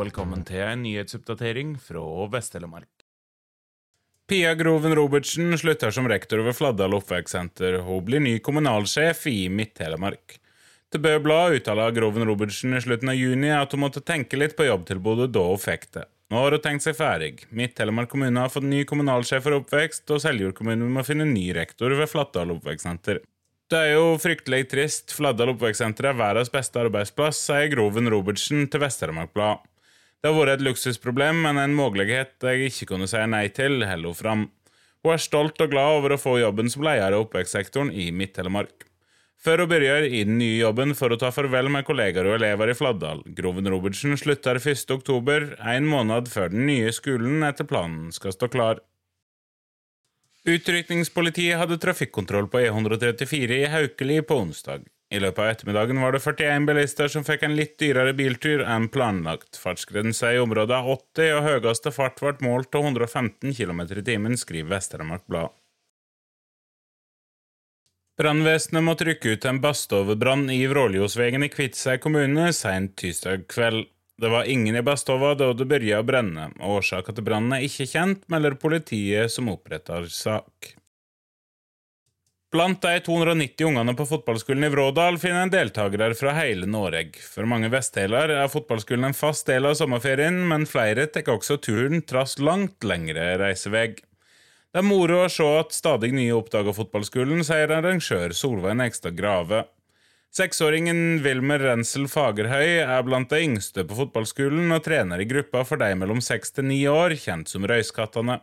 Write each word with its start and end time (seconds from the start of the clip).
Velkommen 0.00 0.46
til 0.48 0.62
en 0.64 0.80
nyhetsoppdatering 0.80 1.74
fra 1.82 2.00
Vest-Telemark. 2.32 3.02
Pia 4.30 4.54
Groven 4.56 4.94
Robertsen 4.96 5.52
slutter 5.60 5.92
som 5.92 6.06
rektor 6.08 6.40
ved 6.46 6.56
Fladdal 6.56 6.94
oppvekstsenter. 6.96 7.80
Hun 7.84 8.06
blir 8.06 8.22
ny 8.24 8.38
kommunalsjef 8.40 9.26
i 9.28 9.50
Midt-Telemark. 9.52 10.38
Til 10.90 11.02
Bø 11.04 11.12
Blad 11.20 11.58
uttaler 11.58 11.92
Groven 11.92 12.24
Robertsen 12.30 12.78
i 12.78 12.80
slutten 12.80 13.12
av 13.12 13.18
juni 13.18 13.50
at 13.52 13.74
hun 13.76 13.82
måtte 13.82 14.00
tenke 14.00 14.40
litt 14.40 14.54
på 14.56 14.70
jobbtilbudet 14.70 15.28
da 15.34 15.42
hun 15.50 15.60
fikk 15.60 15.90
det. 15.98 16.06
Nå 16.32 16.38
har 16.46 16.56
hun 16.56 16.64
tenkt 16.64 16.86
seg 16.86 16.96
ferdig. 16.96 17.44
Midt-Telemark 17.52 18.08
kommune 18.14 18.46
har 18.46 18.52
fått 18.54 18.70
ny 18.70 18.86
kommunalsjef 18.88 19.44
for 19.44 19.58
oppvekst, 19.58 20.06
og 20.14 20.22
Seljord 20.24 20.54
kommune 20.56 20.88
må 20.94 21.04
finne 21.04 21.26
ny 21.28 21.50
rektor 21.58 21.92
ved 21.98 22.08
Fladdal 22.08 22.54
oppvekstsenter. 22.54 23.20
Det 23.70 23.82
er 23.84 23.98
jo 23.98 24.14
fryktelig 24.22 24.64
trist. 24.70 25.12
Fladdal 25.12 25.52
oppvekstsenter 25.52 26.08
er 26.08 26.16
verdens 26.22 26.48
beste 26.54 26.80
arbeidsplass, 26.86 27.42
sier 27.50 27.68
Groven 27.74 28.08
Robertsen 28.14 28.64
til 28.70 28.82
Vest-Telemark 28.86 29.34
Blad. 29.36 29.66
Det 30.20 30.28
har 30.28 30.36
vært 30.36 30.58
et 30.58 30.66
luksusproblem, 30.66 31.38
men 31.46 31.56
en 31.56 31.72
mulighet 31.72 32.44
jeg 32.44 32.68
ikke 32.68 32.90
kunne 32.92 33.08
si 33.08 33.20
nei 33.32 33.46
til, 33.56 33.80
holder 33.88 34.12
hun 34.12 34.18
fram. 34.18 34.42
Hun 35.00 35.14
er 35.14 35.22
stolt 35.24 35.62
og 35.64 35.72
glad 35.72 35.96
over 35.96 36.12
å 36.12 36.20
få 36.20 36.34
jobben 36.42 36.68
som 36.68 36.84
leder 36.84 37.16
av 37.16 37.24
oppvekstsektoren 37.24 37.88
i 37.88 38.10
Midt-Telemark. 38.12 38.84
Før 39.40 39.62
hun 39.62 39.70
begynner 39.70 40.04
i 40.04 40.20
den 40.28 40.36
nye 40.36 40.58
jobben 40.58 40.92
for 40.98 41.14
å 41.14 41.16
ta 41.16 41.30
farvel 41.32 41.70
med 41.72 41.86
kollegaer 41.88 42.28
og 42.28 42.36
elever 42.36 42.68
i 42.68 42.76
Fladdal. 42.76 43.22
Groven 43.38 43.70
Robertsen 43.72 44.12
slutter 44.20 44.60
1. 44.60 44.84
oktober, 44.92 45.54
en 45.64 45.88
måned 45.88 46.28
før 46.28 46.52
den 46.52 46.66
nye 46.68 46.92
skolen 46.92 47.40
etter 47.48 47.64
planen 47.64 48.12
skal 48.12 48.36
stå 48.36 48.50
klar. 48.52 48.84
Utrykningspolitiet 50.44 51.56
hadde 51.60 51.80
trafikkontroll 51.80 52.52
på 52.52 52.60
E134 52.66 53.62
i 53.62 53.72
Haukeli 53.72 54.20
på 54.20 54.42
onsdag. 54.44 54.84
I 55.10 55.18
løpet 55.18 55.42
av 55.42 55.48
ettermiddagen 55.50 55.98
var 55.98 56.14
det 56.14 56.20
41 56.22 56.66
bilister 56.68 57.10
som 57.10 57.24
fikk 57.26 57.42
en 57.42 57.56
litt 57.58 57.72
dyrere 57.82 58.12
biltur 58.14 58.62
enn 58.62 58.86
planlagt. 58.94 59.58
Fartsgrensa 59.58 60.30
i 60.36 60.38
området 60.38 60.76
er 60.76 60.90
80, 60.92 61.32
og 61.34 61.46
høyeste 61.48 61.90
fart 61.94 62.20
ble 62.22 62.36
målt 62.46 62.70
til 62.70 62.86
115 62.86 63.56
km 63.58 63.82
i 63.88 64.04
timen, 64.06 64.38
skriver 64.38 64.76
Vest-Telemark 64.76 65.26
Blad. 65.26 65.56
Brannvesenet 68.20 68.84
måtte 68.84 69.06
rykke 69.08 69.34
ut 69.34 69.46
en 69.48 69.58
bastoverbrann 69.64 70.50
i 70.52 70.60
Vråljosvegen 70.70 71.46
i 71.46 71.50
Kviteseid 71.50 72.02
kommune 72.04 72.50
sent 72.54 72.98
tirsdag 73.00 73.48
kveld. 73.50 73.88
Det 74.20 74.28
var 74.28 74.44
ingen 74.52 74.76
i 74.76 74.82
badstova 74.84 75.32
da 75.34 75.54
det 75.56 75.64
begynte 75.64 76.02
å 76.02 76.04
brenne. 76.04 76.50
Årsaken 76.60 77.16
til 77.16 77.24
brannen 77.24 77.54
er 77.56 77.64
ikke 77.64 77.88
kjent, 77.88 78.26
melder 78.28 78.58
politiet 78.60 79.32
som 79.32 79.48
oppretter 79.48 80.04
sak. 80.12 80.74
Blant 82.50 82.82
de 82.82 83.00
290 83.06 83.66
ungene 83.66 83.92
på 83.94 84.04
fotballskolen 84.10 84.64
i 84.66 84.68
Vrådal 84.72 85.20
finner 85.22 85.44
en 85.44 85.52
deltakere 85.52 86.16
fra 86.18 86.32
hele 86.34 86.66
Norge. 86.66 87.20
For 87.22 87.46
mange 87.46 87.68
vestdeler 87.70 88.32
er 88.34 88.50
fotballskolen 88.50 89.06
en 89.06 89.14
fast 89.14 89.46
del 89.46 89.68
av 89.70 89.76
sommerferien, 89.78 90.40
men 90.50 90.66
flere 90.66 91.06
tar 91.14 91.30
også 91.30 91.60
turen 91.62 92.02
trass 92.02 92.40
langt 92.42 92.82
lengre 92.82 93.36
reisevei. 93.38 93.92
Det 93.94 94.82
er 94.82 94.86
moro 94.86 95.20
å 95.22 95.30
se 95.30 95.46
at 95.60 95.78
stadig 95.78 96.10
nye 96.16 96.34
oppdager 96.34 96.74
fotballskolen, 96.74 97.46
sier 97.46 97.70
arrangør 97.70 98.34
Solveig 98.34 98.82
Ekstad 98.82 99.14
Grave. 99.14 99.68
Seksåringen 100.34 101.22
Wilmer 101.22 101.62
Rensel 101.62 102.10
Fagerhøy 102.10 102.80
er 102.82 103.06
blant 103.06 103.30
de 103.30 103.44
yngste 103.46 103.86
på 103.86 103.94
fotballskolen 103.98 104.74
og 104.74 104.82
trener 104.90 105.22
i 105.22 105.30
gruppa 105.30 105.62
for 105.66 105.78
de 105.78 105.94
mellom 105.94 106.18
seks 106.18 106.58
til 106.58 106.66
ni 106.66 106.82
år, 106.90 107.14
kjent 107.14 107.50
som 107.50 107.62
Røyskattene. 107.62 108.42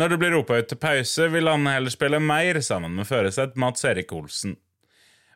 Når 0.00 0.08
det 0.08 0.18
blir 0.22 0.32
ropa 0.32 0.56
ut 0.56 0.68
til 0.70 0.80
pause, 0.80 1.28
vil 1.34 1.48
han 1.50 1.68
heller 1.68 1.92
spille 1.92 2.20
mer 2.22 2.60
sammen 2.64 2.94
med 2.96 3.08
føresett 3.08 3.58
Mats 3.60 3.84
Erik 3.84 4.12
Olsen. 4.16 4.56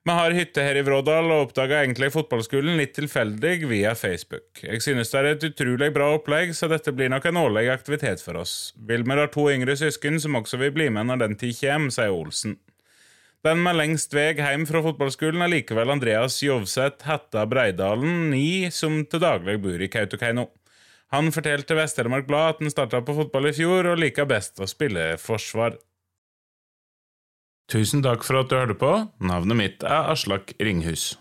Vi 0.07 0.15
har 0.15 0.37
hytte 0.39 0.62
her 0.62 0.79
i 0.79 0.85
Vrådal 0.87 1.33
og 1.35 1.49
oppdaga 1.49 1.81
egentlig 1.83 2.12
fotballskolen 2.15 2.79
litt 2.79 2.93
tilfeldig 2.95 3.67
via 3.67 3.91
Facebook. 3.99 4.62
Jeg 4.62 4.79
synes 4.84 5.11
det 5.11 5.19
er 5.19 5.29
et 5.33 5.47
utrolig 5.49 5.89
bra 5.93 6.12
opplegg, 6.15 6.53
så 6.55 6.69
dette 6.71 6.94
blir 6.94 7.11
nok 7.11 7.27
en 7.27 7.41
årlig 7.41 7.67
aktivitet 7.72 8.22
for 8.22 8.39
oss. 8.39 8.71
Wilmer 8.87 9.25
har 9.25 9.33
to 9.34 9.49
yngre 9.50 9.75
søsken 9.77 10.21
som 10.22 10.39
også 10.39 10.61
vil 10.62 10.71
bli 10.77 10.87
med 10.94 11.11
når 11.11 11.25
den 11.25 11.34
tid 11.41 11.59
kommer, 11.59 11.91
sier 11.91 12.15
Olsen. 12.15 12.55
Den 13.43 13.61
med 13.62 13.77
lengst 13.81 14.15
vei 14.15 14.31
hjem 14.38 14.65
fra 14.71 14.81
fotballskolen 14.87 15.43
er 15.43 15.50
likevel 15.53 15.91
Andreas 15.93 16.38
Jovseth 16.43 17.11
Hetta 17.11 17.43
Breidalen, 17.50 18.31
ni, 18.31 18.71
som 18.71 19.03
til 19.11 19.23
daglig 19.27 19.59
bor 19.67 19.83
i 19.83 19.91
Kautokeino. 19.91 20.49
Han 21.15 21.31
fortalte 21.33 21.77
Vest-Telemark 21.78 22.27
Blad 22.27 22.56
at 22.56 22.62
han 22.62 22.72
starta 22.72 23.03
på 23.05 23.15
fotball 23.15 23.50
i 23.50 23.55
fjor, 23.56 23.93
og 23.93 24.00
liker 24.03 24.27
best 24.27 24.59
å 24.59 24.67
spille 24.71 25.15
forsvar. 25.22 25.78
Tusen 27.71 28.03
takk 28.03 28.22
for 28.27 28.41
at 28.41 28.50
du 28.50 28.59
hørte 28.59 28.78
på. 28.78 28.93
Navnet 29.19 29.59
mitt 29.59 29.87
er 29.87 30.11
Aslak 30.12 30.55
Ringhus. 30.62 31.17